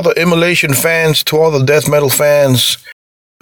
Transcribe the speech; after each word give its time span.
all 0.00 0.14
the 0.14 0.22
immolation 0.22 0.72
fans, 0.72 1.22
to 1.22 1.36
all 1.36 1.50
the 1.50 1.62
death 1.62 1.86
metal 1.86 2.08
fans, 2.08 2.78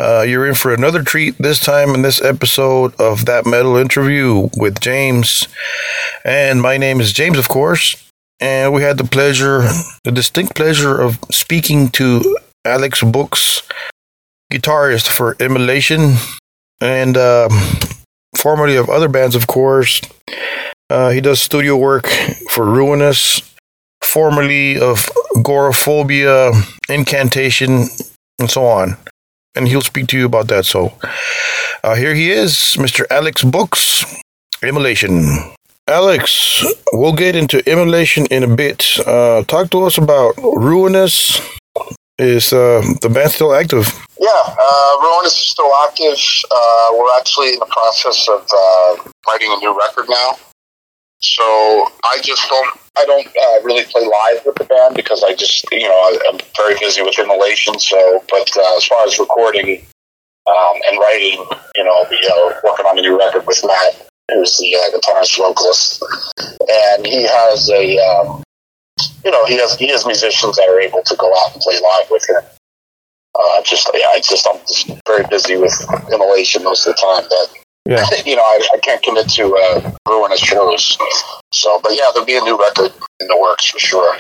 uh, 0.01 0.25
you're 0.27 0.45
in 0.45 0.57
for 0.57 0.75
another 0.75 1.05
treat 1.05 1.39
this 1.39 1.61
time 1.61 1.91
in 1.91 2.03
this 2.03 2.21
episode 2.21 2.93
of 3.01 3.27
that 3.27 3.47
metal 3.47 3.77
interview 3.77 4.49
with 4.57 4.81
James. 4.81 5.47
And 6.25 6.61
my 6.61 6.77
name 6.77 7.01
is 7.01 7.13
James, 7.13 7.39
of 7.39 7.49
course. 7.49 8.11
And 8.41 8.73
we 8.73 8.83
had 8.83 8.99
the 8.99 9.05
pleasure, 9.05 9.69
the 10.03 10.11
distinct 10.11 10.57
pleasure 10.57 11.01
of 11.01 11.21
speaking 11.31 11.91
to 11.91 12.37
Alex 12.65 13.05
Bouks, 13.05 13.63
guitarist 14.53 15.07
for 15.07 15.37
Immolation, 15.39 16.15
and 16.81 17.17
uh, 17.17 17.49
formerly 18.37 18.75
of 18.75 18.91
other 18.91 19.09
bands, 19.09 19.37
of 19.37 19.47
course. 19.47 20.01
Uh, 20.91 21.11
he 21.11 21.21
does 21.21 21.41
studio 21.41 21.77
work 21.77 22.09
for 22.51 22.65
Ruinous, 22.65 23.43
formerly 24.03 24.79
of 24.79 25.07
Goreaphobia, 25.37 26.53
Incantation, 26.89 27.89
and 28.39 28.51
so 28.51 28.65
on. 28.65 28.97
And 29.55 29.69
he'll 29.69 29.81
speak 29.81 30.07
to 30.09 30.19
you 30.19 30.27
about 30.27 30.49
that. 30.49 30.67
So 30.67 30.93
uh, 31.83 31.95
here 31.95 32.15
he 32.15 32.31
is, 32.31 32.77
Mr. 32.79 33.05
Alex 33.11 33.43
Bouks, 33.43 34.05
Immolation. 34.63 35.25
Alex, 35.89 36.65
we'll 36.93 37.15
get 37.15 37.35
into 37.35 37.59
Immolation 37.71 38.27
in 38.27 38.43
a 38.45 38.55
bit. 38.55 38.99
Uh, 39.07 39.43
talk 39.45 39.71
to 39.71 39.85
us 39.85 39.97
about 39.97 40.35
Ruinous. 40.37 41.41
Is 42.19 42.53
uh, 42.53 42.83
the 43.01 43.09
band 43.09 43.31
still 43.31 43.55
active? 43.55 43.87
Yeah, 44.19 44.29
uh, 44.29 44.99
Ruinous 45.01 45.33
is 45.39 45.51
still 45.51 45.71
active. 45.87 46.19
Uh, 46.51 46.89
we're 46.99 47.17
actually 47.17 47.55
in 47.55 47.61
the 47.61 47.71
process 47.71 48.29
of 48.29 48.43
uh, 48.43 49.11
writing 49.29 49.49
a 49.53 49.57
new 49.61 49.77
record 49.79 50.07
now. 50.09 50.37
So 51.21 51.43
I 52.05 52.19
just 52.23 52.49
don't, 52.49 52.79
I 52.99 53.05
don't 53.05 53.27
uh, 53.27 53.63
really 53.63 53.85
play 53.85 54.03
live 54.03 54.45
with 54.45 54.57
the 54.57 54.65
band 54.65 54.97
because 54.97 55.23
I 55.23 55.35
just, 55.35 55.65
you 55.71 55.89
know, 55.89 55.95
I, 55.95 56.19
I'm 56.31 56.39
very 56.57 56.75
busy 56.81 57.01
with 57.03 57.19
Immolation. 57.19 57.79
So, 57.79 58.25
but 58.29 58.51
uh, 58.57 58.77
as 58.77 58.85
far 58.85 59.07
as 59.07 59.19
recording 59.19 59.85
um, 60.47 60.77
and 60.89 60.99
writing, 60.99 61.45
you 61.77 61.85
know, 61.85 62.05
we 62.11 62.19
are 62.35 62.61
working 62.65 62.87
on 62.87 62.99
a 62.99 63.03
new 63.03 63.17
record 63.17 63.47
with 63.47 63.63
Matt, 63.65 64.09
who's 64.33 64.59
the 64.59 64.75
uh, 64.75 64.99
guitarist 64.99 65.39
vocalist, 65.39 66.03
and 66.69 67.07
he 67.07 67.23
has 67.23 67.71
a, 67.71 67.99
um, 67.99 68.43
you 69.25 69.31
know, 69.31 69.45
he 69.47 69.57
has 69.59 69.77
he 69.77 69.89
has 69.89 70.05
musicians 70.05 70.57
that 70.57 70.69
are 70.69 70.81
able 70.81 71.03
to 71.03 71.15
go 71.17 71.33
out 71.39 71.53
and 71.53 71.63
play 71.63 71.75
live 71.75 72.11
with 72.11 72.29
him. 72.29 72.43
Uh, 73.39 73.63
just 73.63 73.89
yeah, 73.95 74.09
I 74.09 74.21
just 74.21 74.49
I'm 74.49 74.59
just 74.67 74.91
very 75.07 75.25
busy 75.31 75.57
with 75.57 75.75
Immolation 76.13 76.65
most 76.65 76.87
of 76.87 76.97
the 76.97 77.01
time 77.01 77.29
that 77.29 77.49
Yeah. 77.89 78.05
you 78.27 78.37
know, 78.37 78.43
I, 78.43 78.61
I 78.75 78.79
can't 78.79 79.03
commit 79.03 79.29
to 79.31 79.57
uh, 79.57 79.91
ruinous 80.07 80.41
shows. 80.41 80.99
So, 81.53 81.81
but 81.83 81.93
yeah, 81.97 82.11
there'll 82.13 82.27
be 82.27 82.37
a 82.37 82.43
new 82.43 82.59
record 82.59 82.93
in 83.21 83.27
the 83.29 83.39
works 83.39 83.67
for 83.67 83.79
sure. 83.79 84.17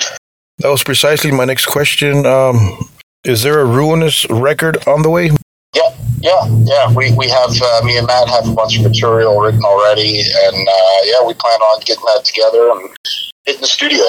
That 0.58 0.70
was 0.70 0.83
precisely 0.83 1.30
my 1.30 1.44
next 1.44 1.66
question. 1.66 2.27
Um, 2.27 2.89
is 3.24 3.42
there 3.42 3.61
a 3.61 3.66
Ruinous 3.66 4.28
record 4.30 4.78
on 4.89 5.02
the 5.02 5.11
way? 5.11 5.30
Yeah, 5.74 5.94
yeah, 6.20 6.46
yeah. 6.64 6.92
We 6.92 7.12
we 7.12 7.28
have 7.28 7.50
uh, 7.62 7.83
me 7.84 7.98
and 7.98 8.06
Matt 8.06 8.28
have 8.28 8.48
a 8.48 8.55
bunch 8.55 8.78
of 8.78 8.84
material 8.84 9.39
written 9.39 9.62
already, 9.62 10.20
and 10.20 10.69
uh, 10.69 11.00
yeah, 11.05 11.27
we 11.27 11.34
plan 11.34 11.61
on 11.61 11.80
getting 11.84 12.05
that 12.06 12.24
together 12.24 12.70
and 12.70 12.96
hitting 13.44 13.61
the 13.61 13.66
studio 13.66 14.05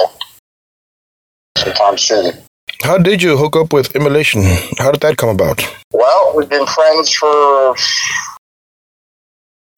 sometime 1.57 1.97
soon. 1.97 2.33
How 2.81 2.97
did 2.97 3.21
you 3.21 3.35
hook 3.37 3.57
up 3.57 3.73
with 3.73 3.93
Immolation? 3.95 4.41
How 4.77 4.91
did 4.91 5.01
that 5.01 5.17
come 5.17 5.29
about? 5.29 5.61
Well, 5.91 6.33
we've 6.35 6.49
been 6.49 6.65
friends 6.65 7.13
for 7.13 7.75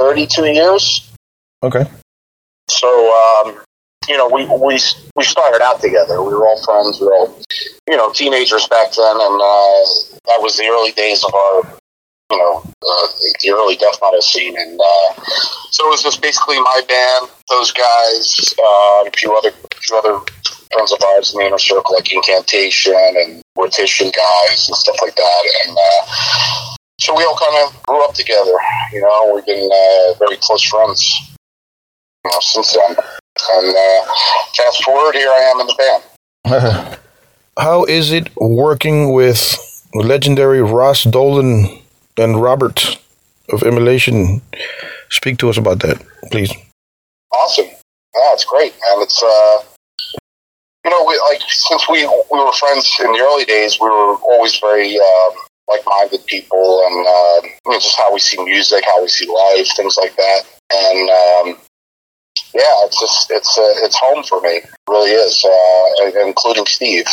thirty-two 0.01 0.49
years. 0.49 1.13
Okay. 1.61 1.85
So, 2.69 2.89
um, 2.89 3.61
you 4.09 4.17
know, 4.17 4.27
we, 4.27 4.45
we 4.45 4.79
we 5.15 5.23
started 5.23 5.61
out 5.61 5.79
together. 5.79 6.23
We 6.23 6.33
were 6.33 6.47
all 6.47 6.57
friends. 6.63 6.99
We 6.99 7.05
were 7.05 7.13
all, 7.13 7.29
you 7.89 7.97
know, 7.97 8.11
teenagers 8.11 8.65
back 8.67 8.89
then, 8.97 9.15
and 9.27 9.37
uh, 9.37 9.81
that 10.25 10.41
was 10.41 10.57
the 10.57 10.65
early 10.65 10.91
days 10.91 11.23
of 11.23 11.31
our, 11.33 11.77
you 12.31 12.37
know, 12.41 12.63
uh, 12.65 13.07
the 13.41 13.51
early 13.51 13.75
death 13.75 13.99
metal 14.01 14.21
scene. 14.21 14.57
And 14.57 14.79
uh, 14.79 15.09
so 15.69 15.85
it 15.85 15.91
was 15.91 16.01
just 16.01 16.21
basically 16.21 16.59
my 16.59 16.81
band, 16.87 17.29
those 17.49 17.71
guys, 17.71 18.55
uh, 18.57 19.05
a 19.05 19.11
few 19.15 19.37
other, 19.37 19.49
a 19.49 19.75
few 19.85 19.97
other 19.97 20.19
friends 20.73 20.91
of 20.93 21.03
ours 21.03 21.33
in 21.33 21.39
the 21.39 21.45
inner 21.45 21.59
circle, 21.59 21.93
like 21.93 22.11
Incantation 22.11 22.95
and 22.95 23.43
Mortician 23.57 24.09
guys 24.15 24.67
and 24.67 24.77
stuff 24.77 24.95
like 25.03 25.15
that. 25.15 25.43
And 25.67 25.77
uh, 25.77 26.70
so 27.01 27.17
we 27.17 27.23
all 27.23 27.35
kind 27.35 27.67
of 27.67 27.83
grew 27.83 28.03
up 28.05 28.13
together. 28.13 28.53
You 28.93 29.01
know, 29.01 29.31
we've 29.33 29.45
been 29.45 29.67
uh, 29.67 30.13
very 30.19 30.37
close 30.37 30.61
friends 30.61 31.01
you 32.23 32.31
know, 32.31 32.37
since 32.39 32.73
then. 32.73 32.95
And 32.95 33.75
uh, 33.75 34.13
fast 34.55 34.83
forward, 34.83 35.15
here 35.15 35.29
I 35.29 35.51
am 35.51 35.61
in 35.61 35.67
the 35.67 35.99
band. 36.45 36.97
How 37.59 37.85
is 37.85 38.11
it 38.11 38.29
working 38.37 39.13
with 39.13 39.57
the 39.93 40.01
legendary 40.01 40.61
Ross 40.61 41.03
Dolan 41.03 41.81
and 42.17 42.39
Robert 42.39 42.97
of 43.49 43.63
Immolation? 43.63 44.41
Speak 45.09 45.39
to 45.39 45.49
us 45.49 45.57
about 45.57 45.79
that, 45.79 46.01
please. 46.31 46.53
Awesome. 47.33 47.65
Yeah, 47.65 48.33
it's 48.33 48.45
great, 48.45 48.73
man. 48.73 49.01
It's 49.01 49.23
uh, 49.23 49.63
you 50.85 50.91
know, 50.91 51.03
we 51.05 51.19
like 51.29 51.41
since 51.49 51.89
we 51.89 52.05
we 52.31 52.39
were 52.39 52.51
friends 52.53 52.95
in 53.03 53.11
the 53.11 53.19
early 53.19 53.45
days, 53.45 53.79
we 53.79 53.87
were 53.89 54.15
always 54.17 54.57
very 54.59 54.99
um, 54.99 55.33
like-minded 55.67 56.25
people, 56.25 56.83
and 56.85 57.07
uh, 57.07 57.47
you 57.65 57.71
know, 57.71 57.79
just 57.79 57.97
how 57.97 58.13
we 58.13 58.19
see 58.19 58.41
music, 58.43 58.83
how 58.85 59.01
we 59.01 59.07
see 59.07 59.27
life, 59.27 59.67
things 59.75 59.97
like 59.97 60.15
that. 60.15 60.41
And 60.73 61.09
um, 61.09 61.61
yeah, 62.53 62.85
it's 62.85 62.99
just 62.99 63.31
it's 63.31 63.57
uh, 63.57 63.73
it's 63.85 63.97
home 63.97 64.23
for 64.23 64.41
me. 64.41 64.57
It 64.57 64.69
really 64.89 65.11
is, 65.11 65.45
uh, 65.45 66.21
including 66.25 66.65
Steve. 66.65 67.07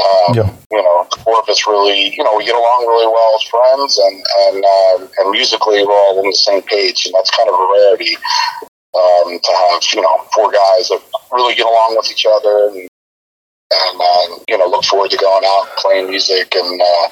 Um, 0.00 0.34
Yeah. 0.34 0.50
You 0.70 0.82
know, 0.82 1.06
the 1.10 1.20
four 1.22 1.40
of 1.40 1.48
us 1.48 1.66
really, 1.66 2.14
you 2.14 2.24
know, 2.24 2.36
we 2.36 2.44
get 2.44 2.54
along 2.54 2.86
really 2.86 3.06
well 3.06 3.36
as 3.36 3.42
friends, 3.42 3.98
and 3.98 4.24
and 4.40 4.64
um, 4.64 5.08
and 5.18 5.30
musically, 5.30 5.84
we're 5.84 5.92
all 5.92 6.18
on 6.18 6.26
the 6.26 6.32
same 6.32 6.62
page, 6.62 7.06
and 7.06 7.14
that's 7.14 7.30
kind 7.30 7.48
of 7.48 7.54
a 7.54 7.66
rarity 7.72 8.16
um, 8.94 9.38
to 9.38 9.52
have, 9.52 9.82
you 9.92 10.00
know, 10.00 10.24
four 10.34 10.50
guys 10.50 10.88
that 10.88 11.00
really 11.32 11.54
get 11.54 11.66
along 11.66 11.96
with 11.96 12.10
each 12.10 12.26
other 12.26 12.68
and, 12.68 12.88
and 13.70 14.00
uh, 14.00 14.38
you 14.48 14.58
know, 14.58 14.66
look 14.66 14.84
forward 14.84 15.10
to 15.10 15.16
going 15.16 15.44
out 15.44 15.68
and 15.68 15.76
playing 15.76 16.10
music 16.10 16.54
and 16.56 16.80
uh, 16.80 17.08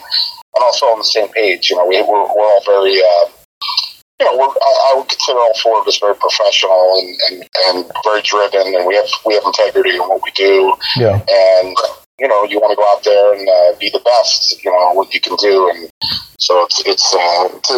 and 0.55 0.65
also 0.65 0.87
on 0.87 0.99
the 0.99 1.05
same 1.05 1.29
page. 1.29 1.71
You 1.71 1.77
know, 1.77 1.87
we, 1.87 2.01
we're, 2.03 2.23
we're 2.23 2.49
all 2.49 2.63
very, 2.65 2.97
uh, 2.99 3.27
you 4.21 4.27
know, 4.27 4.37
we're, 4.37 4.49
I, 4.49 4.91
I 4.91 4.99
would 4.99 5.09
consider 5.09 5.39
all 5.39 5.55
four 5.63 5.81
of 5.81 5.87
us 5.87 5.99
very 5.99 6.15
professional 6.17 6.99
and, 6.99 7.17
and, 7.31 7.49
and 7.69 7.93
very 8.05 8.23
driven, 8.23 8.75
and 8.75 8.87
we 8.87 8.95
have 8.97 9.09
we 9.25 9.35
have 9.35 9.45
integrity 9.45 9.91
in 9.91 10.01
what 10.01 10.21
we 10.23 10.31
do, 10.33 10.75
Yeah. 10.97 11.21
and 11.29 11.77
you 12.19 12.27
know, 12.27 12.43
you 12.45 12.59
want 12.59 12.73
to 12.73 12.77
go 12.77 12.83
out 12.93 13.05
there 13.05 13.33
and 13.35 13.49
uh, 13.49 13.79
be 13.79 13.91
the 13.91 14.01
best, 14.01 14.63
you 14.65 14.73
know, 14.73 14.93
what 14.93 15.15
you 15.15 15.21
can 15.21 15.37
do, 15.37 15.71
and 15.71 15.89
so 16.39 16.65
it's 16.65 16.83
it's 16.85 17.15
uh, 17.15 17.49
it's, 17.57 17.71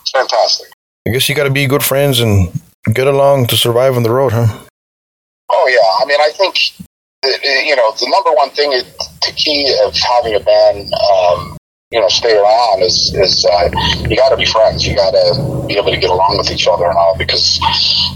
it's 0.00 0.10
fantastic. 0.10 0.68
I 1.06 1.10
guess 1.10 1.28
you 1.28 1.34
got 1.34 1.44
to 1.44 1.50
be 1.50 1.66
good 1.66 1.82
friends 1.82 2.18
and 2.20 2.48
get 2.94 3.06
along 3.06 3.48
to 3.48 3.56
survive 3.58 3.94
on 3.96 4.02
the 4.04 4.10
road, 4.10 4.32
huh? 4.32 4.46
Oh 5.52 5.66
yeah, 5.68 6.02
I 6.02 6.08
mean, 6.08 6.18
I 6.18 6.30
think 6.30 6.56
uh, 7.24 7.28
uh, 7.28 7.60
you 7.60 7.76
know 7.76 7.92
the 7.92 8.08
number 8.10 8.32
one 8.32 8.48
thing, 8.50 8.72
is, 8.72 8.84
the 9.20 9.32
key 9.36 9.68
of 9.84 9.94
having 9.96 10.34
a 10.34 10.40
band, 10.40 10.90
um, 11.12 11.56
you 11.94 12.00
know, 12.00 12.08
stay 12.08 12.36
around 12.36 12.82
is 12.82 13.14
is 13.14 13.46
uh, 13.46 13.70
you 14.10 14.16
got 14.16 14.30
to 14.30 14.36
be 14.36 14.44
friends. 14.44 14.84
You 14.84 14.96
got 14.96 15.12
to 15.12 15.66
be 15.68 15.78
able 15.78 15.92
to 15.92 15.96
get 15.96 16.10
along 16.10 16.36
with 16.38 16.50
each 16.50 16.66
other 16.66 16.86
and 16.86 16.98
all 16.98 17.16
because 17.16 17.60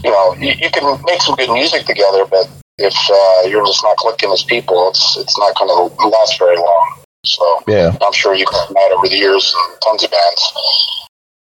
you 0.02 0.10
know 0.10 0.34
you, 0.34 0.52
you 0.58 0.68
can 0.68 1.00
make 1.06 1.22
some 1.22 1.36
good 1.36 1.52
music 1.52 1.86
together, 1.86 2.26
but 2.26 2.50
if 2.78 2.94
uh, 3.08 3.48
you're 3.48 3.64
just 3.64 3.84
not 3.84 3.96
clicking 3.96 4.32
as 4.32 4.42
people, 4.42 4.88
it's 4.90 5.16
it's 5.16 5.38
not 5.38 5.56
going 5.56 5.70
to 5.70 6.08
last 6.08 6.38
very 6.40 6.56
long. 6.56 6.98
So 7.24 7.62
Yeah. 7.68 7.96
I'm 8.02 8.12
sure 8.12 8.34
you've 8.34 8.48
done 8.48 8.74
that 8.74 8.92
over 8.96 9.08
the 9.08 9.16
years 9.16 9.54
in 9.54 9.78
tons 9.80 10.02
of 10.02 10.10
bands. 10.10 10.42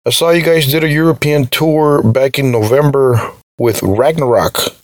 I 0.06 0.10
saw 0.10 0.31
you 0.31 0.43
guys 0.43 0.66
did 0.66 0.82
a 0.82 0.88
European 0.88 1.46
tour 1.46 2.02
back 2.02 2.38
in 2.38 2.50
November 2.50 3.32
with 3.58 3.82
Ragnarok. 3.82 4.75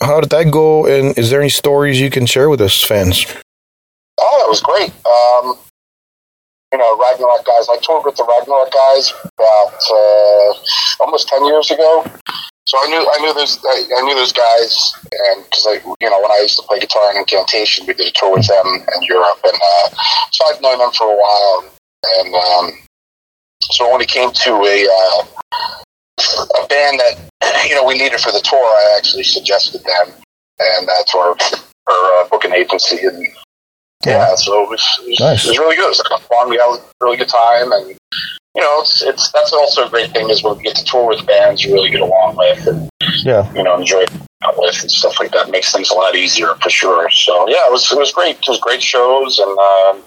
How 0.00 0.20
did 0.20 0.30
that 0.30 0.50
go? 0.52 0.86
And 0.86 1.16
is 1.18 1.30
there 1.30 1.40
any 1.40 1.50
stories 1.50 2.00
you 2.00 2.10
can 2.10 2.26
share 2.26 2.50
with 2.50 2.60
us, 2.60 2.82
fans? 2.82 3.26
Oh, 4.18 4.36
that 4.40 4.48
was 4.48 4.60
great. 4.60 4.92
Um, 5.06 5.56
you 6.72 6.78
know, 6.78 6.96
Ragnarok 6.96 7.44
guys. 7.44 7.68
I 7.68 7.76
toured 7.82 8.04
with 8.04 8.16
the 8.16 8.24
Ragnarok 8.24 8.72
guys 8.72 9.12
about 9.38 9.74
uh, 9.90 11.04
almost 11.04 11.28
ten 11.28 11.44
years 11.46 11.70
ago. 11.70 12.04
So 12.66 12.78
I 12.78 12.86
knew 12.86 13.02
I 13.02 13.18
knew 13.20 13.34
those 13.34 13.58
I, 13.66 14.02
knew 14.02 14.14
those 14.14 14.32
guys, 14.32 14.94
and 15.02 15.44
because 15.44 15.66
I 15.66 15.74
you 16.00 16.10
know 16.10 16.20
when 16.22 16.30
I 16.30 16.40
used 16.42 16.56
to 16.56 16.62
play 16.62 16.78
guitar 16.78 17.10
in 17.10 17.16
Incantation, 17.18 17.86
we 17.86 17.94
did 17.94 18.06
a 18.06 18.12
tour 18.14 18.32
with 18.32 18.46
them 18.46 18.66
in 18.66 19.02
Europe, 19.02 19.40
and 19.44 19.56
uh, 19.56 19.88
so 20.30 20.44
I've 20.46 20.60
known 20.62 20.78
them 20.78 20.92
for 20.92 21.10
a 21.10 21.16
while. 21.16 21.64
And 22.16 22.34
um, 22.34 22.78
so 23.62 23.90
when 23.90 24.00
it 24.00 24.08
came 24.08 24.30
to 24.30 24.50
a 24.52 24.86
uh, 24.86 25.26
a 26.62 26.66
band 26.68 27.00
that 27.00 27.18
you 27.68 27.74
know 27.74 27.84
we 27.84 27.98
needed 27.98 28.20
for 28.20 28.30
the 28.30 28.40
tour, 28.40 28.58
I 28.58 28.94
actually 28.96 29.24
suggested 29.24 29.82
them, 29.82 30.14
and 30.60 30.86
that's 30.86 31.12
our 31.14 31.36
our 31.90 32.22
uh, 32.22 32.28
booking 32.30 32.52
agency, 32.52 33.04
and 33.04 33.26
yeah, 34.06 34.34
so 34.34 34.62
it 34.64 34.68
was, 34.70 34.82
it 35.02 35.08
was, 35.10 35.20
Nice. 35.20 35.44
it 35.44 35.48
was 35.48 35.58
really 35.58 35.76
good. 35.76 35.86
It 35.92 35.98
was 35.98 36.22
fun. 36.28 36.48
We 36.48 36.56
had 36.56 36.78
a 36.78 37.04
really 37.04 37.16
good 37.16 37.28
time, 37.28 37.70
and 37.72 37.88
you 38.54 38.60
know, 38.62 38.80
it's 38.80 39.02
it's 39.02 39.30
that's 39.32 39.52
also 39.52 39.86
a 39.86 39.90
great 39.90 40.10
thing 40.12 40.28
is 40.30 40.42
when 40.42 40.56
we 40.56 40.62
get 40.64 40.76
to 40.76 40.84
tour 40.84 41.06
with 41.08 41.26
bands 41.26 41.62
you 41.64 41.72
really 41.74 41.90
get 41.90 42.00
along 42.00 42.36
with, 42.36 42.66
and 42.66 42.88
Yeah. 43.24 43.50
you 43.52 43.62
know, 43.62 43.76
enjoy 43.76 44.04
out 44.42 44.54
with 44.56 44.80
and 44.80 44.90
stuff 44.90 45.20
like 45.20 45.32
that 45.32 45.50
makes 45.50 45.70
things 45.72 45.90
a 45.90 45.94
lot 45.94 46.16
easier 46.16 46.54
for 46.62 46.70
sure. 46.70 47.10
So 47.10 47.48
yeah, 47.48 47.66
it 47.66 47.72
was 47.72 47.90
it 47.92 47.98
was 47.98 48.12
great. 48.12 48.36
It 48.38 48.48
was 48.48 48.58
great 48.60 48.82
shows 48.82 49.38
and. 49.38 49.58
Um, 49.58 50.02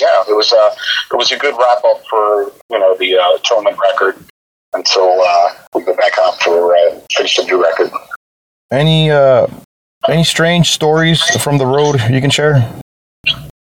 yeah, 0.00 0.22
it 0.28 0.34
was 0.34 0.52
uh, 0.52 0.74
it 1.12 1.16
was 1.16 1.30
a 1.30 1.36
good 1.36 1.54
wrap 1.56 1.84
up 1.84 2.02
for 2.08 2.50
you 2.70 2.78
know 2.78 2.96
the 2.96 3.14
uh, 3.16 3.36
Atonement 3.36 3.76
record 3.78 4.16
until 4.72 5.20
uh, 5.20 5.50
we 5.74 5.84
go 5.84 5.94
back 5.94 6.12
out 6.18 6.42
for 6.42 6.74
uh, 6.74 6.98
finish 7.14 7.36
the 7.36 7.44
new 7.44 7.62
record. 7.62 7.90
Any 8.72 9.10
uh, 9.10 9.46
any 10.08 10.24
strange 10.24 10.70
stories 10.70 11.22
from 11.42 11.58
the 11.58 11.66
road 11.66 12.00
you 12.10 12.20
can 12.20 12.30
share? 12.30 12.66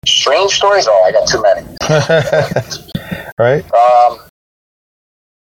Strange 0.08 0.52
stories? 0.52 0.88
Oh, 0.88 1.04
I 1.04 1.12
got 1.12 1.28
too 1.28 1.42
many. 1.42 1.68
right? 3.38 3.64
Um, 3.74 4.20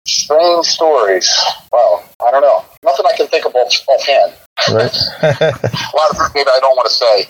strange 0.07 0.65
stories. 0.65 1.29
Well, 1.73 2.05
I 2.25 2.31
don't 2.31 2.41
know. 2.41 2.63
Nothing 2.85 3.05
I 3.05 3.17
can 3.17 3.27
think 3.27 3.45
of 3.45 3.53
off, 3.53 3.73
offhand. 3.89 4.33
Right. 4.71 4.95
a 5.21 5.97
lot 5.97 6.09
of 6.09 6.17
things 6.17 6.31
maybe 6.33 6.49
I 6.49 6.59
don't 6.61 6.75
want 6.77 6.87
to 6.87 6.93
say. 6.93 7.27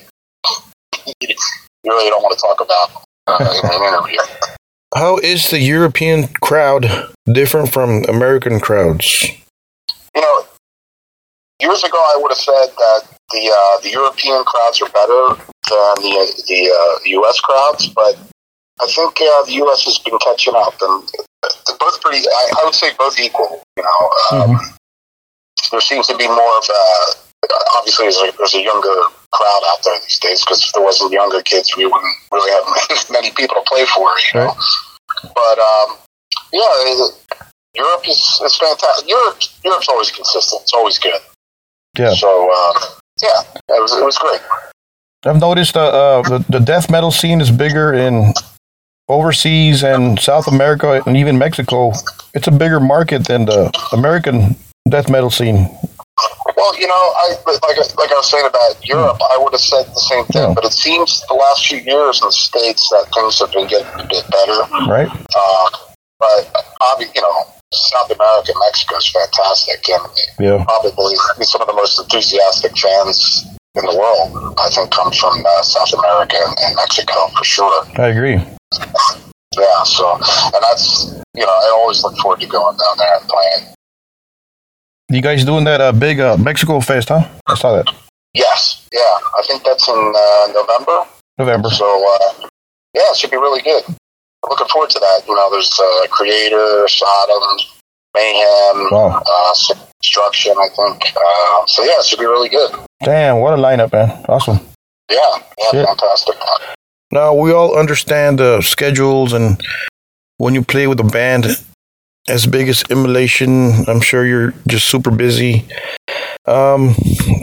you 1.19 1.35
really 1.83 2.09
don't 2.09 2.21
want 2.21 2.37
to 2.37 2.41
talk 2.41 2.61
about 2.61 3.03
uh, 3.25 3.59
in 3.63 3.81
an 3.81 3.87
interview. 3.87 4.19
How 4.93 5.17
is 5.17 5.49
the 5.49 5.59
European 5.59 6.27
crowd 6.27 6.85
different 7.25 7.73
from 7.73 8.03
American 8.03 8.59
crowds? 8.59 9.27
You 10.15 10.21
know, 10.21 10.45
years 11.59 11.83
ago 11.83 11.97
I 11.97 12.19
would 12.21 12.31
have 12.31 12.37
said 12.37 12.67
that 12.77 13.01
the 13.31 13.51
uh, 13.51 13.81
the 13.81 13.89
European 13.89 14.43
crowds 14.43 14.79
are 14.81 14.89
better 14.89 15.41
than 15.69 15.95
the 16.01 16.43
the 16.47 16.61
uh, 16.71 16.99
U.S. 17.21 17.39
crowds, 17.39 17.87
but 17.89 18.15
I 18.81 18.87
think 18.87 19.15
uh, 19.21 19.43
the 19.45 19.53
U.S. 19.65 19.85
has 19.85 19.99
been 19.99 20.17
catching 20.19 20.53
up, 20.55 20.75
and 20.81 21.09
they're 21.09 21.77
both 21.79 22.01
pretty. 22.01 22.25
I, 22.27 22.61
I 22.61 22.65
would 22.65 22.75
say 22.75 22.91
both 22.97 23.19
equal. 23.19 23.63
You 23.77 23.83
know, 23.83 23.99
um, 24.31 24.49
mm-hmm. 24.51 24.75
there 25.71 25.81
seems 25.81 26.07
to 26.07 26.17
be 26.17 26.27
more 26.27 26.57
of 26.57 26.67
a. 26.69 26.81
Obviously, 27.77 28.05
there's 28.05 28.17
a, 28.17 28.33
there's 28.37 28.55
a 28.55 28.61
younger 28.61 28.95
crowd 29.31 29.61
out 29.69 29.83
there 29.83 29.99
these 30.01 30.19
days 30.19 30.41
because 30.41 30.65
if 30.65 30.73
there 30.73 30.83
wasn't 30.83 31.11
younger 31.11 31.41
kids, 31.41 31.75
we 31.77 31.85
wouldn't 31.85 32.15
really 32.31 32.51
have 32.51 33.05
many 33.11 33.31
people 33.31 33.55
to 33.55 33.63
play 33.67 33.85
for. 33.85 34.09
You 34.33 34.39
know, 34.39 34.47
right. 34.47 35.31
but 35.33 35.57
um, 35.59 35.97
yeah, 36.51 37.07
Europe 37.75 38.07
is, 38.07 38.41
is 38.43 38.57
fantastic. 38.57 39.07
Europe 39.07 39.37
Europe's 39.63 39.89
always 39.89 40.11
consistent. 40.11 40.63
It's 40.63 40.73
always 40.73 40.97
good. 40.97 41.21
Yeah. 41.97 42.13
So 42.13 42.49
uh, 42.51 42.73
yeah, 43.21 43.41
it 43.69 43.81
was 43.81 43.93
it 43.93 44.03
was 44.03 44.17
great. 44.17 44.41
I've 45.25 45.39
noticed 45.39 45.75
uh, 45.75 45.87
uh, 45.87 46.21
the 46.21 46.45
the 46.49 46.59
death 46.59 46.89
metal 46.89 47.11
scene 47.11 47.41
is 47.41 47.49
bigger 47.49 47.93
in 47.93 48.33
overseas 49.09 49.83
and 49.83 50.19
South 50.19 50.47
America 50.47 51.01
and 51.05 51.17
even 51.17 51.37
Mexico. 51.37 51.93
It's 52.33 52.47
a 52.47 52.51
bigger 52.51 52.79
market 52.79 53.27
than 53.27 53.45
the 53.45 53.71
American 53.91 54.55
death 54.89 55.09
metal 55.09 55.29
scene. 55.29 55.69
Well, 56.55 56.79
you 56.79 56.87
know, 56.87 56.93
I 56.93 57.35
like 57.45 57.77
like 57.97 58.11
I 58.11 58.15
was 58.15 58.29
saying 58.29 58.45
about 58.45 58.85
Europe, 58.85 59.19
I 59.33 59.37
would 59.41 59.53
have 59.53 59.61
said 59.61 59.85
the 59.87 59.99
same 59.99 60.25
thing. 60.25 60.49
Yeah. 60.49 60.53
But 60.53 60.65
it 60.65 60.73
seems 60.73 61.25
the 61.27 61.33
last 61.33 61.65
few 61.65 61.79
years 61.79 62.21
in 62.21 62.27
the 62.27 62.31
states 62.31 62.87
that 62.89 63.09
things 63.13 63.39
have 63.39 63.51
been 63.51 63.67
getting 63.67 63.99
a 63.99 64.07
bit 64.07 64.25
better. 64.29 64.59
Right. 64.85 65.09
Uh, 65.09 65.69
but 66.19 66.53
obviously, 66.81 67.13
you 67.15 67.21
know, 67.21 67.43
South 67.73 68.11
America, 68.11 68.53
Mexico 68.61 68.97
is 68.97 69.07
fantastic, 69.09 69.89
and 69.89 70.03
yeah. 70.39 70.63
probably 70.63 71.15
some 71.41 71.61
of 71.61 71.67
the 71.67 71.73
most 71.73 71.99
enthusiastic 71.99 72.77
fans 72.77 73.54
in 73.75 73.85
the 73.85 73.95
world. 73.97 74.55
I 74.57 74.69
think 74.69 74.91
comes 74.91 75.17
from 75.17 75.43
uh, 75.45 75.61
South 75.61 75.93
America 75.93 76.37
and 76.61 76.75
Mexico 76.75 77.27
for 77.37 77.43
sure. 77.43 77.85
I 77.97 78.07
agree. 78.07 78.35
Yeah. 79.55 79.83
So, 79.83 80.13
and 80.13 80.61
that's 80.61 81.15
you 81.35 81.45
know, 81.45 81.51
I 81.51 81.71
always 81.75 82.03
look 82.03 82.17
forward 82.17 82.39
to 82.41 82.47
going 82.47 82.77
down 82.77 82.97
there 82.97 83.17
and 83.19 83.27
playing. 83.27 83.73
You 85.09 85.21
guys 85.21 85.45
doing 85.45 85.65
that 85.65 85.81
uh, 85.81 85.91
big 85.91 86.19
uh, 86.19 86.37
Mexico 86.37 86.79
Fest, 86.79 87.09
huh? 87.09 87.27
I 87.47 87.55
saw 87.55 87.75
that. 87.75 87.93
Yes. 88.33 88.87
Yeah. 88.91 88.99
I 88.99 89.43
think 89.47 89.63
that's 89.63 89.87
in 89.87 90.13
uh, 90.15 90.47
November. 90.53 91.05
November. 91.37 91.69
So, 91.69 91.85
uh, 91.85 92.47
yeah, 92.93 93.11
it 93.11 93.17
should 93.17 93.31
be 93.31 93.37
really 93.37 93.61
good. 93.61 93.83
I'm 93.87 94.49
looking 94.49 94.67
forward 94.67 94.89
to 94.91 94.99
that. 94.99 95.21
You 95.27 95.35
know, 95.35 95.49
there's 95.51 95.71
uh, 95.79 96.07
Kreator, 96.07 96.89
Sodom, 96.89 97.59
Mayhem, 98.15 98.89
wow. 98.91 99.21
uh, 99.25 99.75
Destruction, 100.01 100.53
I 100.57 100.69
think. 100.69 101.13
Uh, 101.15 101.65
so, 101.67 101.83
yeah, 101.83 101.99
it 101.99 102.05
should 102.05 102.19
be 102.19 102.25
really 102.25 102.49
good. 102.49 102.71
Damn, 103.03 103.39
what 103.39 103.53
a 103.53 103.61
lineup, 103.61 103.91
man. 103.91 104.09
Awesome. 104.27 104.59
Yeah, 105.11 105.37
yeah, 105.73 105.85
fantastic. 105.85 106.35
Now, 107.11 107.35
we 107.35 107.51
all 107.51 107.77
understand 107.77 108.39
the 108.39 108.61
schedules 108.61 109.33
and 109.33 109.61
when 110.37 110.53
you 110.53 110.63
play 110.63 110.87
with 110.87 110.99
a 110.99 111.03
band, 111.03 111.45
as 112.27 112.45
big 112.45 112.67
as 112.67 112.83
Immolation. 112.89 113.87
I'm 113.87 114.01
sure 114.01 114.25
you're 114.25 114.53
just 114.67 114.89
super 114.89 115.11
busy. 115.11 115.65
Um, 116.45 116.95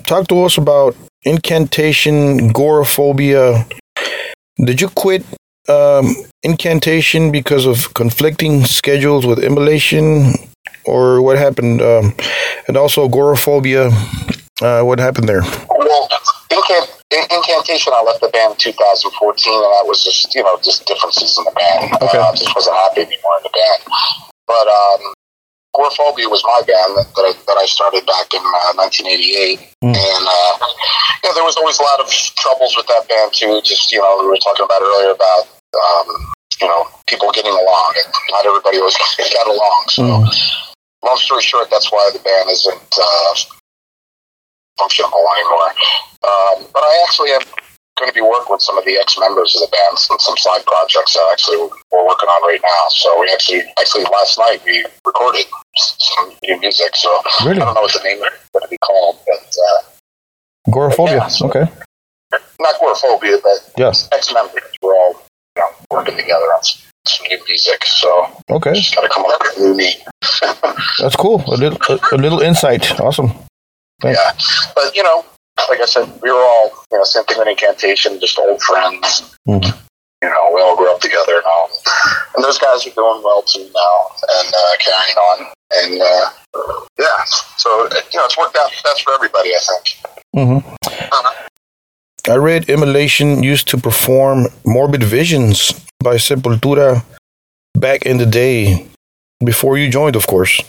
talk 0.06 0.28
to 0.28 0.44
us 0.44 0.58
about 0.58 0.96
incantation, 1.22 2.52
Goreaphobia. 2.52 3.70
Did 4.64 4.80
you 4.80 4.88
quit 4.88 5.24
um, 5.69 6.14
incantation 6.42 7.30
because 7.30 7.66
of 7.66 7.94
conflicting 7.94 8.64
schedules 8.64 9.26
with 9.26 9.42
Immolation, 9.42 10.34
or 10.85 11.23
what 11.23 11.38
happened? 11.38 11.81
Um, 11.81 12.14
and 12.69 12.76
also 12.76 13.09
Goreaphobia. 13.09 13.91
Uh, 14.61 14.85
what 14.85 14.99
happened 14.99 15.29
there? 15.29 15.43
Well, 15.69 16.09
incant- 16.50 17.03
incantation. 17.11 17.93
I 17.94 18.03
left 18.03 18.20
the 18.20 18.29
band 18.29 18.53
in 18.53 18.59
2014, 18.59 19.53
and 19.53 19.62
that 19.62 19.85
was 19.87 20.05
just 20.05 20.35
you 20.35 20.43
know 20.43 20.59
just 20.62 20.87
differences 20.87 21.37
in 21.38 21.44
the 21.44 21.53
band. 21.53 21.93
Okay. 22.03 22.19
Uh, 22.19 22.31
I 22.31 22.35
just 22.37 22.55
wasn't 22.55 22.76
happy 22.76 23.03
anymore 23.03 23.37
in 23.38 23.43
the 23.43 23.55
band. 23.55 23.81
But 24.47 24.69
um, 24.69 25.14
Goreaphobia 25.75 26.29
was 26.29 26.44
my 26.44 26.61
band 26.69 27.00
that, 27.00 27.08
that, 27.17 27.25
I, 27.25 27.32
that 27.32 27.56
I 27.56 27.65
started 27.65 28.05
back 28.05 28.29
in 28.37 28.44
uh, 28.44 28.76
1988. 28.76 29.56
Mm. 29.81 29.97
And, 29.97 30.25
uh, 30.29 30.53
you 31.25 31.31
know, 31.31 31.35
there 31.35 31.49
was 31.49 31.56
always 31.56 31.81
a 31.81 31.82
lot 31.82 32.00
of 32.00 32.12
troubles 32.37 32.76
with 32.76 32.87
that 32.93 33.08
band, 33.08 33.32
too. 33.32 33.61
Just, 33.65 33.91
you 33.91 33.99
know, 33.99 34.20
we 34.20 34.29
were 34.29 34.37
talking 34.37 34.69
about 34.69 34.85
earlier 34.85 35.17
about, 35.17 35.49
um, 35.73 36.08
you 36.62 36.69
know, 36.69 36.87
people 37.11 37.31
getting 37.35 37.50
along. 37.50 37.91
And 37.99 38.09
not 38.31 38.47
everybody 38.47 38.79
always 38.79 38.97
got 39.19 39.49
along. 39.50 39.85
So, 39.91 40.03
mm. 40.03 40.31
long 41.05 41.19
story 41.19 41.43
short, 41.43 41.69
that's 41.70 41.91
why 41.91 42.11
the 42.14 42.23
band 42.23 42.49
isn't 42.50 42.94
uh, 42.94 43.35
functional 44.79 45.11
anymore. 45.11 45.70
Um, 46.23 46.70
but 46.73 46.86
I 46.86 47.03
actually 47.03 47.31
am 47.34 47.43
going 47.98 48.08
to 48.08 48.15
be 48.15 48.22
working 48.22 48.55
with 48.55 48.63
some 48.63 48.79
of 48.79 48.84
the 48.84 48.96
ex-members 48.96 49.55
of 49.56 49.67
the 49.67 49.70
band 49.75 49.98
and 50.10 50.20
some 50.20 50.36
side 50.39 50.65
projects 50.65 51.15
that 51.15 51.29
actually 51.32 51.58
we're 51.58 52.06
working 52.06 52.31
on 52.31 52.41
right 52.48 52.60
now. 52.63 52.84
So 52.91 53.20
we 53.20 53.29
actually, 53.32 53.63
actually 53.79 54.05
last 54.05 54.39
night 54.39 54.63
we 54.65 54.86
recorded 55.05 55.44
some 55.77 56.32
new 56.46 56.58
music. 56.60 56.94
So 56.94 57.10
really? 57.44 57.60
I 57.60 57.67
don't 57.67 57.75
know 57.75 57.82
what 57.82 57.93
the 57.93 58.06
name 58.06 58.22
is 58.22 58.32
going 58.55 58.63
to 58.63 58.70
be 58.70 58.79
called, 58.79 59.19
but 59.27 59.44
uh, 59.44 60.70
Goreaphobia. 60.70 61.27
Yeah, 61.27 61.29
so 61.29 61.48
okay. 61.51 61.67
Not 62.58 62.81
Goreaphobia, 62.81 63.43
but 63.43 63.72
yes, 63.77 64.08
ex-members. 64.13 64.63
We're 64.81 64.94
all 64.94 65.20
working 65.93 66.17
together 66.17 66.44
on 66.55 66.63
some, 66.65 66.82
some 67.06 67.27
new 67.29 67.39
music. 67.46 67.84
So 67.84 68.27
okay, 68.51 68.75
just 68.75 68.94
got 68.94 69.03
to 69.03 69.08
come 69.08 69.25
up 69.27 69.41
with 69.41 69.58
new 69.58 69.75
meat. 69.75 70.03
That's 70.99 71.17
cool. 71.17 71.44
A 71.46 71.56
little, 71.56 71.79
a, 71.89 71.99
a 72.13 72.19
little 72.19 72.41
insight. 72.41 72.99
Awesome. 73.01 73.31
Thanks. 74.01 74.19
Yeah, 74.19 74.72
but 74.75 74.96
you 74.96 75.03
know, 75.03 75.25
like 75.69 75.81
I 75.81 75.87
said, 75.87 76.11
we 76.22 76.31
were 76.31 76.43
all, 76.43 76.70
you 76.91 76.99
know, 76.99 77.05
same 77.05 77.25
thing 77.25 77.39
with 77.39 77.49
incantation, 77.49 78.19
just 78.20 78.39
old 78.39 78.61
friends. 78.63 79.37
Mm-hmm. 79.49 79.79
You 80.22 80.29
know, 80.29 80.51
we 80.55 80.61
all 80.61 80.77
grew 80.77 80.93
up 80.93 81.01
together 81.01 81.37
and 81.37 81.44
all. 81.44 81.70
And 82.37 82.44
those 82.44 82.58
guys 82.58 82.87
are 82.87 82.91
doing 82.91 83.22
well 83.25 83.43
too 83.43 83.69
now 83.75 84.08
and 84.39 84.49
uh, 84.55 84.77
carrying 84.79 85.17
on. 85.17 85.53
And 85.75 86.01
uh, 86.01 86.31
yeah, 86.99 87.25
so 87.56 87.84
you 88.13 88.19
know, 88.19 88.25
it's 88.25 88.39
worked 88.39 88.56
out 88.56 88.70
best 88.84 89.03
for 89.03 89.13
everybody, 89.15 89.51
I 89.51 89.58
think. 89.58 90.17
Mm-hmm. 90.37 91.02
I 92.29 92.36
read 92.36 92.69
Immolation 92.69 93.43
used 93.43 93.67
to 93.69 93.79
perform 93.79 94.46
Morbid 94.64 95.02
Visions 95.02 95.72
by 95.98 96.17
Sepultura 96.17 97.05
back 97.74 98.06
in 98.06 98.19
the 98.19 98.26
day, 98.26 98.86
before 99.44 99.76
you 99.76 99.91
joined, 99.91 100.14
of 100.14 100.26
course. 100.29 100.60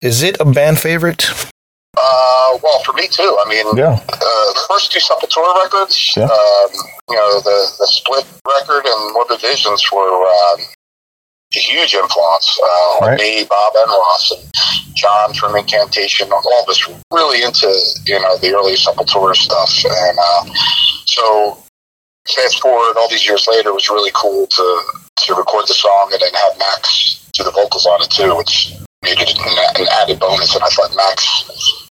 Is 0.00 0.22
it 0.22 0.40
a 0.40 0.46
band 0.46 0.80
favorite? 0.80 1.28
Uh, 1.96 2.58
well, 2.62 2.82
for 2.84 2.92
me 2.94 3.06
too. 3.08 3.36
I 3.44 3.48
mean, 3.48 3.76
yeah. 3.76 4.00
Uh, 4.08 4.52
the 4.54 4.64
first 4.68 4.92
two 4.92 5.00
Sepultura 5.00 5.62
records, 5.62 6.14
yeah. 6.16 6.24
um, 6.24 6.70
you 7.10 7.16
know, 7.16 7.40
the 7.40 7.58
the 7.78 7.86
Split 7.86 8.24
record 8.46 8.86
and 8.86 9.12
Morbid 9.12 9.40
Visions 9.40 9.84
were 9.92 10.24
um, 10.26 10.60
huge 11.52 11.94
influence 11.94 12.58
uh, 12.62 13.04
on 13.04 13.16
me, 13.16 13.44
Bob 13.48 13.72
and 13.76 13.90
Ross, 13.90 14.32
and 14.32 14.52
John 14.94 15.34
from 15.34 15.56
Incantation. 15.56 16.30
All 16.32 16.62
of 16.62 16.68
us 16.68 16.88
really 17.12 17.42
into 17.42 17.72
you 18.06 18.20
know 18.20 18.36
the 18.38 18.54
early 18.54 18.74
Sepultura 18.74 19.34
stuff, 19.34 19.72
and 19.84 20.18
uh, 20.20 20.44
so 21.06 21.58
fast 22.34 22.60
forward 22.60 22.96
all 22.98 23.08
these 23.08 23.26
years 23.26 23.46
later, 23.50 23.70
it 23.70 23.74
was 23.74 23.88
really 23.88 24.12
cool 24.14 24.46
to 24.46 24.82
to 25.24 25.34
record 25.34 25.66
the 25.66 25.74
song 25.74 26.10
and 26.12 26.20
then 26.20 26.32
have 26.32 26.58
Max 26.58 27.28
do 27.32 27.44
the 27.44 27.50
vocals 27.50 27.86
on 27.86 28.02
it 28.02 28.10
too, 28.10 28.36
which 28.36 28.72
made 29.02 29.18
it 29.18 29.36
an, 29.38 29.82
an 29.82 29.86
added 30.02 30.18
bonus. 30.20 30.54
And 30.54 30.64
I 30.64 30.68
thought 30.68 30.94
Max 30.96 31.26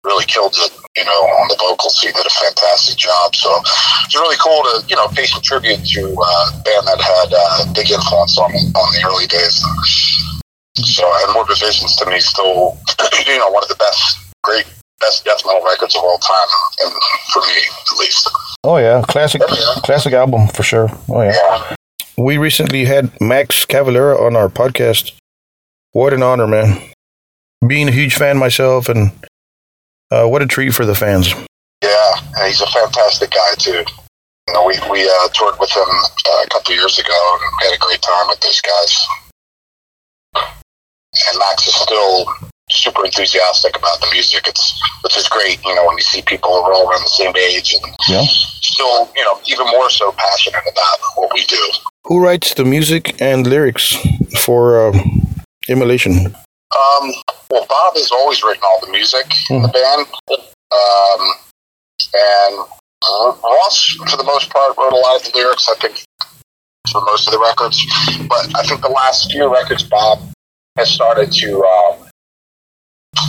really 0.03 0.25
killed 0.25 0.55
it, 0.57 0.71
you 0.95 1.03
know, 1.03 1.21
on 1.41 1.47
the 1.49 1.57
vocals. 1.57 1.99
He 1.99 2.11
did 2.11 2.25
a 2.25 2.29
fantastic 2.29 2.97
job. 2.97 3.35
So 3.35 3.49
it's 4.05 4.15
really 4.15 4.37
cool 4.37 4.63
to, 4.63 4.85
you 4.87 4.95
know, 4.95 5.07
pay 5.09 5.25
some 5.25 5.41
tribute 5.41 5.83
to 5.83 6.01
uh, 6.01 6.51
a 6.53 6.63
band 6.63 6.87
that 6.87 7.01
had 7.01 7.29
uh, 7.33 7.73
big 7.73 7.89
influence 7.91 8.37
on 8.37 8.51
on 8.51 8.87
the 8.93 9.01
early 9.05 9.27
days. 9.27 9.63
So, 10.83 11.07
and 11.07 11.33
Morbid 11.33 11.57
Visions 11.59 11.95
to 11.97 12.05
me 12.05 12.19
still, 12.19 12.77
you 13.27 13.37
know, 13.39 13.49
one 13.49 13.63
of 13.63 13.69
the 13.69 13.79
best, 13.79 14.19
great 14.43 14.65
best 14.99 15.25
death 15.25 15.41
metal 15.45 15.63
records 15.63 15.95
of 15.95 16.03
all 16.03 16.17
time, 16.17 16.47
and 16.83 16.93
for 17.33 17.41
me 17.41 17.57
at 17.91 17.99
least. 17.99 18.29
Oh 18.63 18.77
yeah, 18.77 19.01
classic, 19.07 19.41
classic 19.41 20.13
album 20.13 20.47
for 20.47 20.63
sure. 20.63 20.89
Oh 21.09 21.21
yeah. 21.21 21.33
Yeah. 21.33 21.75
We 22.17 22.37
recently 22.37 22.85
had 22.85 23.11
Max 23.19 23.65
Cavalera 23.65 24.19
on 24.19 24.35
our 24.37 24.47
podcast. 24.47 25.13
What 25.91 26.13
an 26.13 26.23
honor, 26.23 26.47
man! 26.47 26.81
Being 27.65 27.87
a 27.87 27.91
huge 27.91 28.15
fan 28.15 28.37
myself, 28.37 28.89
and 28.89 29.11
uh, 30.11 30.25
what 30.27 30.41
a 30.41 30.45
treat 30.47 30.73
for 30.73 30.85
the 30.85 30.95
fans. 30.95 31.33
Yeah, 31.83 32.11
and 32.37 32.47
he's 32.47 32.61
a 32.61 32.67
fantastic 32.67 33.31
guy 33.31 33.53
too. 33.57 33.83
You 34.47 34.53
know, 34.53 34.65
we 34.65 34.73
we 34.91 35.01
uh, 35.09 35.27
toured 35.33 35.55
with 35.59 35.71
him 35.71 35.87
uh, 35.87 36.43
a 36.45 36.47
couple 36.49 36.73
years 36.75 36.99
ago 36.99 37.37
and 37.41 37.69
had 37.69 37.75
a 37.75 37.79
great 37.79 38.01
time 38.01 38.27
with 38.27 38.39
those 38.41 38.61
guys. 38.61 39.07
And 40.35 41.39
Max 41.39 41.67
is 41.67 41.75
still 41.75 42.25
super 42.69 43.05
enthusiastic 43.05 43.75
about 43.77 43.99
the 44.01 44.07
music. 44.11 44.47
It's 44.47 44.79
which 45.01 45.17
is 45.17 45.27
great. 45.27 45.63
You 45.65 45.73
know, 45.75 45.85
when 45.87 45.97
you 45.97 46.03
see 46.03 46.21
people 46.21 46.49
who 46.51 46.61
are 46.61 46.73
all 46.73 46.89
around 46.89 47.01
the 47.03 47.09
same 47.09 47.35
age 47.35 47.73
and 47.73 47.95
Yeah. 48.07 48.25
still, 48.61 49.09
you 49.15 49.23
know, 49.23 49.39
even 49.47 49.65
more 49.67 49.89
so 49.89 50.11
passionate 50.11 50.63
about 50.71 50.99
what 51.15 51.33
we 51.33 51.45
do. 51.45 51.71
Who 52.05 52.19
writes 52.23 52.53
the 52.53 52.65
music 52.65 53.19
and 53.21 53.47
lyrics 53.47 53.95
for 54.37 54.89
uh, 54.89 54.99
Immolation? 55.67 56.35
Um, 56.73 57.13
well, 57.49 57.65
Bob 57.69 57.95
has 57.95 58.11
always 58.11 58.43
written 58.43 58.63
all 58.65 58.79
the 58.85 58.91
music 58.91 59.25
in 59.49 59.61
the 59.61 59.67
band, 59.69 60.07
um, 60.73 61.21
and 62.13 62.67
Ross, 63.43 63.95
for 64.09 64.17
the 64.17 64.23
most 64.25 64.49
part, 64.49 64.75
wrote 64.77 64.91
a 64.91 64.95
lot 64.95 65.15
of 65.15 65.31
the 65.31 65.37
lyrics. 65.37 65.69
I 65.69 65.75
think 65.75 66.03
for 66.91 67.01
most 67.01 67.27
of 67.27 67.33
the 67.33 67.39
records, 67.39 67.79
but 68.27 68.55
I 68.55 68.63
think 68.63 68.81
the 68.81 68.89
last 68.89 69.31
few 69.31 69.51
records, 69.51 69.83
Bob 69.83 70.19
has 70.75 70.89
started 70.89 71.31
to 71.31 71.63
um, 71.63 72.09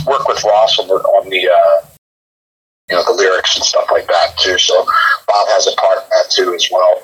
work 0.05 0.27
with 0.27 0.43
Ross 0.43 0.79
on 0.79 0.87
the 0.87 0.95
on 0.95 1.29
the 1.29 1.49
uh, 1.49 1.85
you 2.89 2.95
know 2.95 3.03
the 3.03 3.13
lyrics 3.13 3.55
and 3.55 3.65
stuff 3.65 3.87
like 3.91 4.07
that 4.07 4.37
too. 4.39 4.57
So 4.57 4.83
Bob 5.27 5.47
has 5.49 5.67
a 5.67 5.75
part 5.75 6.03
in 6.03 6.09
that 6.09 6.31
too 6.31 6.53
as 6.53 6.67
well. 6.71 7.03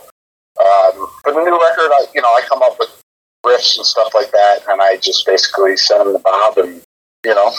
Um, 0.60 1.08
for 1.24 1.34
the 1.34 1.44
new 1.44 1.60
record, 1.60 1.92
I 1.92 2.06
you 2.14 2.22
know 2.22 2.30
I 2.30 2.42
come 2.48 2.62
up 2.64 2.78
with 2.80 3.03
riffs 3.46 3.78
and 3.78 3.86
stuff 3.86 4.14
like 4.16 4.32
that, 4.32 4.60
and 4.70 4.82
I 4.82 4.98
just 4.98 5.26
basically 5.26 5.78
send 5.78 6.02
them 6.02 6.14
to 6.14 6.20
Bob, 6.20 6.58
and 6.58 6.82
you 7.26 7.34
know, 7.36 7.52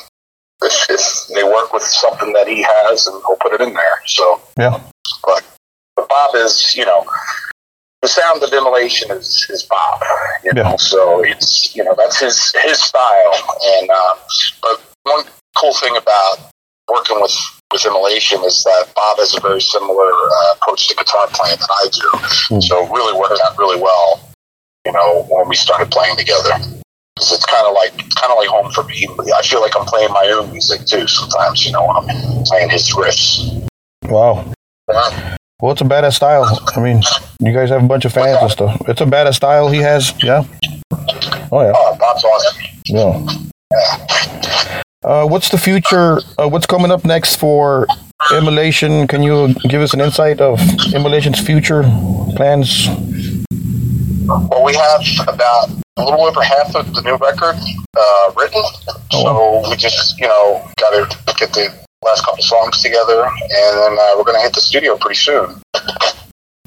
if, 0.62 0.86
if 0.90 1.02
they 1.34 1.44
work 1.44 1.72
with 1.72 1.82
something 1.82 2.32
that 2.32 2.48
he 2.48 2.62
has, 2.68 3.06
and 3.06 3.20
he'll 3.26 3.36
put 3.36 3.52
it 3.52 3.60
in 3.60 3.74
there. 3.74 4.02
So, 4.06 4.40
Yeah. 4.58 4.80
but 5.26 5.44
but 5.96 6.08
Bob 6.08 6.34
is, 6.34 6.74
you 6.74 6.84
know, 6.84 7.04
the 8.02 8.08
sound 8.08 8.42
of 8.42 8.52
immolation 8.52 9.10
is 9.10 9.46
is 9.50 9.62
Bob, 9.64 10.02
you 10.42 10.52
know, 10.52 10.62
Yeah. 10.70 10.76
so 10.76 11.22
it's 11.24 11.74
you 11.76 11.84
know 11.84 11.94
that's 11.96 12.18
his 12.18 12.52
his 12.62 12.82
style, 12.82 13.58
and 13.78 13.90
uh, 13.90 14.14
but 14.62 14.80
one 15.04 15.24
cool 15.56 15.74
thing 15.74 15.96
about 15.96 16.50
working 16.90 17.20
with 17.20 17.34
with 17.72 17.84
immolation 17.86 18.42
is 18.44 18.62
that 18.64 18.86
Bob 18.94 19.18
has 19.18 19.34
a 19.36 19.40
very 19.40 19.60
similar 19.60 20.12
uh, 20.12 20.54
approach 20.56 20.88
to 20.88 20.94
guitar 20.94 21.26
playing 21.32 21.58
that 21.58 21.70
I 21.70 21.88
do, 21.88 22.08
Hmm. 22.54 22.60
so 22.60 22.84
it 22.84 22.90
really 22.90 23.18
worked 23.18 23.40
out 23.44 23.58
really 23.58 23.80
well 23.80 24.20
you 24.86 24.92
know, 24.92 25.24
when 25.28 25.48
we 25.48 25.56
started 25.56 25.90
playing 25.90 26.16
together. 26.16 26.50
'Cause 27.16 27.30
it's 27.30 27.46
kind 27.46 27.64
of 27.64 27.74
like 27.74 27.92
kind 28.20 28.32
of 28.32 28.38
like 28.38 28.48
home 28.48 28.70
for 28.72 28.82
me. 28.84 29.06
I 29.36 29.42
feel 29.42 29.60
like 29.60 29.76
I'm 29.76 29.86
playing 29.86 30.10
my 30.12 30.26
own 30.36 30.50
music 30.50 30.84
too 30.84 31.06
sometimes. 31.06 31.64
You 31.64 31.70
know, 31.72 31.86
when 31.86 31.96
I'm 31.96 32.42
playing 32.44 32.70
his 32.70 32.90
riffs. 32.92 33.68
Wow. 34.08 34.44
Yeah, 34.92 35.36
Well, 35.62 35.72
it's 35.72 35.80
a 35.80 35.84
badass 35.84 36.14
style. 36.14 36.60
I 36.76 36.80
mean, 36.80 37.02
you 37.38 37.52
guys 37.52 37.70
have 37.70 37.84
a 37.84 37.86
bunch 37.86 38.04
of 38.04 38.12
fans 38.12 38.38
and 38.42 38.50
stuff. 38.50 38.82
It's 38.88 39.00
a 39.00 39.06
badass 39.06 39.36
style 39.36 39.68
he 39.68 39.78
has. 39.78 40.12
Yeah. 40.24 40.42
Oh 41.52 41.62
yeah. 41.62 41.72
Oh, 41.74 41.96
Bob's 42.00 42.24
awesome. 42.24 42.56
Yeah. 42.86 43.20
Uh, 45.04 45.24
what's 45.26 45.50
the 45.50 45.58
future? 45.58 46.20
Uh, 46.36 46.48
what's 46.48 46.66
coming 46.66 46.90
up 46.90 47.04
next 47.04 47.36
for 47.36 47.86
Immolation? 48.32 49.06
Can 49.06 49.22
you 49.22 49.54
give 49.68 49.82
us 49.82 49.94
an 49.94 50.00
insight 50.00 50.40
of 50.40 50.58
Immolation's 50.92 51.38
future 51.38 51.82
plans? 52.34 52.88
Well, 54.26 54.64
we 54.64 54.74
have 54.74 55.02
about 55.28 55.70
a 55.96 56.04
little 56.04 56.24
over 56.24 56.42
half 56.42 56.74
of 56.74 56.94
the 56.94 57.02
new 57.02 57.16
record 57.16 57.56
uh, 57.96 58.32
written, 58.36 58.62
Oh, 59.12 59.62
so 59.62 59.70
we 59.70 59.76
just 59.76 60.18
you 60.18 60.26
know 60.26 60.66
got 60.80 60.90
to 60.90 61.34
get 61.36 61.52
the 61.52 61.68
last 62.02 62.24
couple 62.24 62.42
songs 62.42 62.82
together, 62.82 63.24
and 63.24 63.78
then 63.78 63.92
uh, 63.98 64.14
we're 64.16 64.24
going 64.24 64.36
to 64.36 64.42
hit 64.42 64.54
the 64.54 64.60
studio 64.60 64.96
pretty 64.96 65.16
soon 65.16 65.60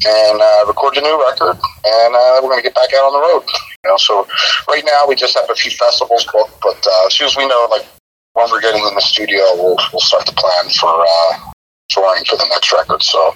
and 0.05 0.41
uh, 0.41 0.63
record 0.67 0.93
the 0.93 1.01
new 1.01 1.17
record, 1.25 1.57
and 1.57 2.11
uh, 2.13 2.39
we're 2.41 2.49
going 2.49 2.61
to 2.61 2.67
get 2.69 2.75
back 2.75 2.93
out 2.93 3.09
on 3.09 3.13
the 3.13 3.19
road. 3.19 3.43
You 3.83 3.89
know, 3.89 3.97
so 3.97 4.27
right 4.69 4.83
now 4.85 5.05
we 5.07 5.15
just 5.15 5.35
have 5.37 5.49
a 5.49 5.55
few 5.55 5.71
festivals 5.71 6.25
booked, 6.31 6.61
but 6.61 6.77
uh, 6.85 7.05
as 7.07 7.13
soon 7.13 7.27
as 7.27 7.35
we 7.35 7.47
know 7.47 7.67
like 7.71 7.85
when 8.33 8.49
we're 8.51 8.61
getting 8.61 8.85
in 8.85 8.93
the 8.93 9.01
studio, 9.01 9.41
we'll 9.55 9.77
we'll 9.91 10.05
start 10.05 10.25
to 10.27 10.33
plan 10.33 10.69
for 10.69 11.01
uh, 11.01 11.51
touring 11.89 12.23
for 12.25 12.37
the 12.37 12.45
next 12.49 12.71
record. 12.71 13.01
So. 13.01 13.35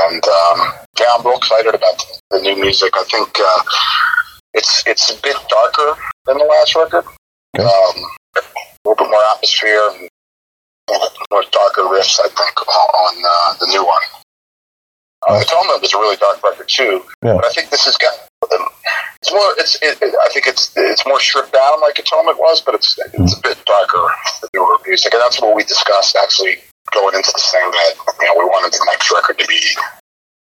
And 0.00 0.22
um, 0.24 0.72
yeah, 1.00 1.06
I'm 1.18 1.26
real 1.26 1.36
excited 1.36 1.74
about 1.74 2.04
the 2.30 2.38
new 2.40 2.54
music. 2.60 2.92
I 2.94 3.02
think 3.04 3.36
uh, 3.40 3.62
it's 4.54 4.84
it's 4.86 5.10
a 5.10 5.20
bit 5.20 5.36
darker 5.48 5.98
than 6.26 6.38
the 6.38 6.44
last 6.44 6.76
record. 6.76 7.04
Okay. 7.58 7.64
Um, 7.66 8.04
a 8.36 8.40
little 8.88 9.04
bit 9.04 9.10
more 9.10 9.22
atmosphere 9.34 9.80
and 9.92 10.08
more 11.30 11.42
darker 11.50 11.82
riffs. 11.82 12.20
I 12.22 12.28
think 12.28 12.54
on, 12.68 12.88
on 13.02 13.22
uh, 13.26 13.54
the 13.58 13.66
new 13.66 13.84
one. 13.84 14.02
Uh, 15.28 15.40
Atonement 15.40 15.80
was 15.80 15.92
a 15.94 15.98
really 15.98 16.16
dark 16.16 16.42
record 16.42 16.68
too, 16.68 17.02
Yeah. 17.24 17.34
but 17.34 17.46
I 17.46 17.48
think 17.50 17.70
this 17.70 17.86
has 17.86 17.96
got 17.96 18.12
it's 19.22 19.32
more. 19.32 19.54
It's 19.58 19.74
it, 19.82 19.98
it- 20.02 20.14
I 20.22 20.28
think 20.28 20.46
it's 20.46 20.70
it's 20.76 21.04
more 21.06 21.18
stripped 21.18 21.52
down 21.52 21.80
like 21.80 21.98
Atonement 21.98 22.38
was, 22.38 22.60
but 22.60 22.74
it's 22.76 22.96
it's 23.14 23.36
a 23.36 23.40
bit 23.40 23.58
darker 23.64 24.06
the 24.42 24.48
newer 24.54 24.76
music, 24.86 25.14
and 25.14 25.22
that's 25.22 25.40
what 25.40 25.56
we 25.56 25.64
discussed 25.64 26.14
actually 26.22 26.58
going 26.92 27.14
into 27.14 27.32
this 27.32 27.50
thing 27.50 27.70
that 27.70 27.92
you 28.20 28.26
know 28.26 28.34
we 28.38 28.44
wanted 28.44 28.72
the 28.72 28.86
next 28.90 29.10
record 29.12 29.38
to 29.38 29.46
be 29.46 29.60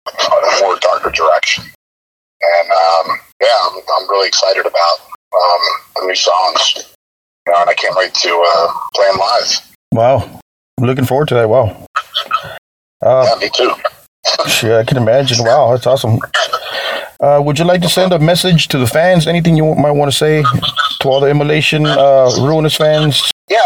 a 0.07 0.61
more 0.61 0.77
darker 0.79 1.11
direction. 1.11 1.63
And 1.63 2.71
um, 2.71 3.19
yeah, 3.41 3.47
I'm, 3.65 3.75
I'm 3.77 4.09
really 4.09 4.27
excited 4.27 4.65
about 4.65 4.97
um, 5.01 5.61
the 5.95 6.07
new 6.07 6.15
songs. 6.15 6.93
You 7.47 7.53
know, 7.53 7.61
and 7.61 7.69
I 7.69 7.73
can't 7.73 7.95
wait 7.95 8.13
to 8.13 8.43
uh, 8.55 8.73
play 8.95 9.05
them 9.07 9.19
live. 9.19 9.71
Wow. 9.91 10.39
I'm 10.79 10.85
looking 10.87 11.05
forward 11.05 11.27
to 11.29 11.35
that. 11.35 11.47
Wow. 11.49 11.85
Uh, 13.01 13.25
Yeah, 13.29 13.39
me 13.39 13.49
too. 13.53 13.71
yeah, 14.67 14.77
I 14.79 14.83
can 14.83 14.97
imagine. 14.97 15.43
Wow, 15.45 15.71
that's 15.71 15.87
awesome. 15.87 16.19
Uh, 17.19 17.41
would 17.43 17.57
you 17.57 17.65
like 17.65 17.81
to 17.81 17.89
send 17.89 18.11
a 18.11 18.19
message 18.19 18.67
to 18.69 18.77
the 18.77 18.87
fans? 18.87 19.25
Anything 19.27 19.55
you 19.55 19.73
might 19.75 19.91
want 19.91 20.11
to 20.11 20.17
say 20.17 20.43
to 20.99 21.07
all 21.07 21.19
the 21.21 21.29
Immolation 21.29 21.85
uh, 21.85 22.29
Ruinous 22.41 22.75
fans? 22.75 23.31
Yeah, 23.49 23.59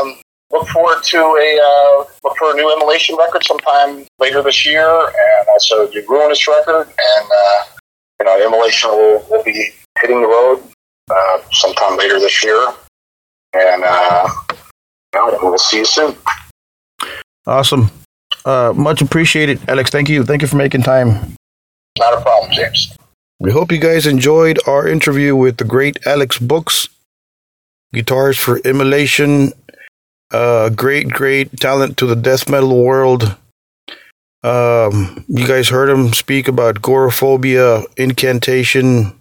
um, 0.00 0.16
look 0.56 0.68
forward 0.68 1.02
to 1.04 1.18
a 1.18 1.60
uh, 1.62 2.04
look 2.24 2.36
for 2.38 2.52
a 2.52 2.54
new 2.54 2.72
Immolation 2.74 3.16
record 3.16 3.44
sometime 3.44 4.06
later 4.18 4.42
this 4.42 4.64
year, 4.64 4.88
and 4.88 5.48
also 5.48 5.86
the 5.86 6.04
Ruinous 6.08 6.46
record. 6.48 6.86
And 6.86 7.28
uh, 7.30 7.64
you 8.20 8.26
know, 8.26 8.46
Immolation 8.46 8.90
will, 8.90 9.26
will 9.30 9.44
be 9.44 9.70
hitting 10.00 10.20
the 10.22 10.28
road 10.28 10.62
uh, 11.10 11.38
sometime 11.52 11.96
later 11.98 12.18
this 12.18 12.42
year, 12.42 12.68
and 13.52 13.84
uh, 13.84 14.28
you 15.14 15.20
know, 15.20 15.38
we'll 15.42 15.58
see 15.58 15.78
you 15.78 15.84
soon. 15.84 16.16
Awesome. 17.46 17.90
Uh, 18.44 18.72
much 18.74 19.02
appreciated, 19.02 19.60
Alex. 19.68 19.90
Thank 19.90 20.08
you. 20.08 20.24
Thank 20.24 20.42
you 20.42 20.48
for 20.48 20.56
making 20.56 20.82
time. 20.82 21.34
Not 21.98 22.14
a 22.14 22.20
problem, 22.20 22.52
James. 22.52 22.96
We 23.38 23.50
hope 23.50 23.70
you 23.70 23.78
guys 23.78 24.06
enjoyed 24.06 24.58
our 24.66 24.88
interview 24.88 25.36
with 25.36 25.58
the 25.58 25.64
great 25.64 25.98
Alex 26.06 26.38
Bouks, 26.38 26.88
guitars 27.92 28.38
for 28.38 28.58
Immolation, 28.60 29.52
uh, 30.32 30.70
great, 30.70 31.08
great 31.08 31.58
talent 31.60 31.96
to 31.98 32.06
the 32.06 32.16
death 32.16 32.48
metal 32.48 32.84
world. 32.84 33.36
Um, 34.42 35.24
you 35.28 35.46
guys 35.46 35.68
heard 35.68 35.88
him 35.88 36.12
speak 36.12 36.46
about 36.48 36.82
Goreaphobia, 36.82 37.84
Incantation, 37.96 39.12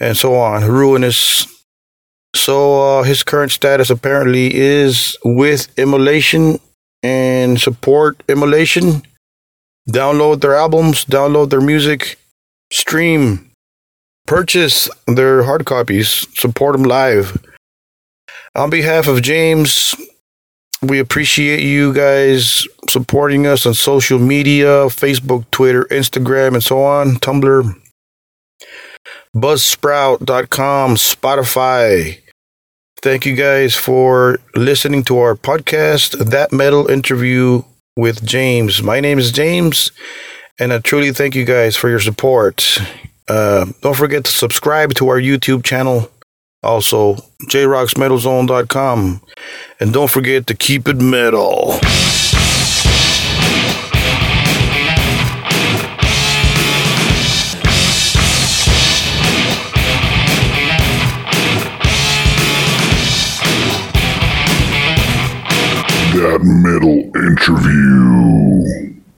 and 0.00 0.16
so 0.16 0.34
on. 0.34 0.64
Ruinous. 0.64 1.46
So 2.34 2.98
uh, 2.98 3.02
his 3.04 3.22
current 3.22 3.52
status 3.52 3.90
apparently 3.90 4.54
is 4.54 5.16
with 5.24 5.68
Immolation 5.78 6.58
and 7.02 7.60
support 7.60 8.22
Immolation. 8.28 9.02
Download 9.88 10.40
their 10.40 10.54
albums, 10.54 11.04
download 11.04 11.50
their 11.50 11.60
music 11.60 12.18
stream, 12.70 13.50
purchase 14.26 14.90
their 15.06 15.44
hard 15.44 15.64
copies, 15.64 16.26
support 16.38 16.74
them 16.74 16.82
live. 16.82 17.38
On 18.58 18.70
behalf 18.70 19.06
of 19.06 19.22
James, 19.22 19.94
we 20.82 20.98
appreciate 20.98 21.60
you 21.60 21.92
guys 21.94 22.66
supporting 22.88 23.46
us 23.46 23.64
on 23.66 23.74
social 23.74 24.18
media 24.18 24.86
Facebook, 24.86 25.48
Twitter, 25.52 25.84
Instagram, 25.92 26.54
and 26.54 26.62
so 26.64 26.82
on, 26.82 27.18
Tumblr, 27.18 27.80
buzzsprout.com, 29.32 30.96
Spotify. 30.96 32.18
Thank 33.00 33.26
you 33.26 33.36
guys 33.36 33.76
for 33.76 34.40
listening 34.56 35.04
to 35.04 35.18
our 35.18 35.36
podcast, 35.36 36.18
That 36.30 36.52
Metal 36.52 36.90
Interview 36.90 37.62
with 37.96 38.26
James. 38.26 38.82
My 38.82 38.98
name 38.98 39.20
is 39.20 39.30
James. 39.30 39.92
And 40.58 40.72
I 40.72 40.80
truly 40.80 41.12
thank 41.12 41.36
you 41.36 41.44
guys 41.44 41.76
for 41.76 41.88
your 41.88 42.00
support. 42.00 42.76
Uh, 43.28 43.66
don't 43.82 43.96
forget 43.96 44.24
to 44.24 44.32
subscribe 44.32 44.94
to 44.94 45.10
our 45.10 45.20
YouTube 45.20 45.62
channel. 45.62 46.10
Also, 46.62 47.14
jrocksmetalzone.com. 47.48 49.20
And 49.78 49.92
don't 49.92 50.10
forget 50.10 50.46
to 50.48 50.54
keep 50.54 50.88
it 50.88 51.00
metal. 51.00 51.78
That 66.14 66.40
metal 66.42 66.98
interview. 67.14 68.57